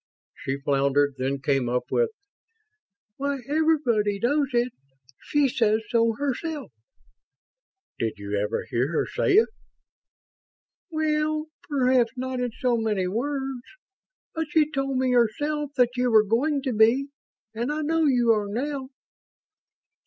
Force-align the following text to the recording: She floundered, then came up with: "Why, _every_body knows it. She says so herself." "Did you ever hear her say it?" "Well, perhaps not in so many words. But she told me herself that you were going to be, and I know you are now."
She 0.33 0.57
floundered, 0.59 1.13
then 1.19 1.41
came 1.41 1.69
up 1.69 1.91
with: 1.91 2.09
"Why, 3.17 3.37
_every_body 3.47 4.19
knows 4.23 4.47
it. 4.51 4.73
She 5.21 5.47
says 5.47 5.83
so 5.89 6.13
herself." 6.13 6.71
"Did 7.99 8.13
you 8.17 8.35
ever 8.35 8.65
hear 8.71 8.91
her 8.93 9.05
say 9.05 9.33
it?" 9.33 9.47
"Well, 10.89 11.49
perhaps 11.69 12.13
not 12.17 12.39
in 12.39 12.49
so 12.51 12.77
many 12.77 13.05
words. 13.07 13.61
But 14.33 14.47
she 14.49 14.71
told 14.71 14.97
me 14.97 15.11
herself 15.11 15.69
that 15.77 15.91
you 15.95 16.09
were 16.09 16.25
going 16.25 16.63
to 16.63 16.73
be, 16.73 17.09
and 17.53 17.71
I 17.71 17.83
know 17.83 18.05
you 18.05 18.31
are 18.31 18.47
now." 18.49 18.87